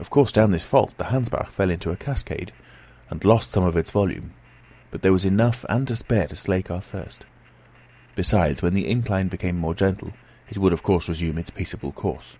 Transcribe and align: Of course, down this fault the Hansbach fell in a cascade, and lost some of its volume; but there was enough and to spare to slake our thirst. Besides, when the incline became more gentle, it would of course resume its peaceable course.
Of 0.00 0.10
course, 0.10 0.32
down 0.32 0.50
this 0.50 0.64
fault 0.64 0.96
the 0.98 1.10
Hansbach 1.14 1.50
fell 1.52 1.70
in 1.70 1.78
a 1.88 1.94
cascade, 1.94 2.52
and 3.08 3.24
lost 3.24 3.52
some 3.52 3.62
of 3.62 3.76
its 3.76 3.92
volume; 3.92 4.32
but 4.90 5.02
there 5.02 5.12
was 5.12 5.24
enough 5.24 5.64
and 5.68 5.86
to 5.86 5.94
spare 5.94 6.26
to 6.26 6.34
slake 6.34 6.72
our 6.72 6.80
thirst. 6.80 7.24
Besides, 8.16 8.62
when 8.62 8.74
the 8.74 8.88
incline 8.90 9.28
became 9.28 9.56
more 9.56 9.76
gentle, 9.76 10.12
it 10.48 10.58
would 10.58 10.72
of 10.72 10.82
course 10.82 11.08
resume 11.08 11.38
its 11.38 11.50
peaceable 11.50 11.92
course. 11.92 12.36